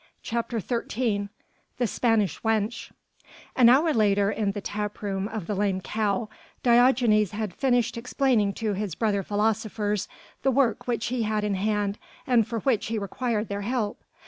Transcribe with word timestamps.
CHAPTER 0.23 0.59
XIII 0.59 1.29
THE 1.77 1.85
SPANISH 1.85 2.43
WENCH 2.43 2.91
An 3.55 3.69
hour 3.69 3.93
later 3.93 4.31
in 4.31 4.53
the 4.53 4.59
tap 4.59 5.03
room 5.03 5.27
of 5.27 5.45
the 5.45 5.53
"Lame 5.53 5.79
Cow" 5.79 6.27
Diogenes 6.63 7.33
had 7.33 7.53
finished 7.53 7.97
explaining 7.99 8.53
to 8.53 8.73
his 8.73 8.95
brother 8.95 9.21
philosophers 9.21 10.07
the 10.41 10.49
work 10.49 10.87
which 10.87 11.05
he 11.13 11.21
had 11.21 11.43
in 11.43 11.53
hand 11.53 11.99
and 12.25 12.47
for 12.47 12.61
which 12.61 12.87
he 12.87 12.97
required 12.97 13.47
their 13.47 13.61
help. 13.61 14.03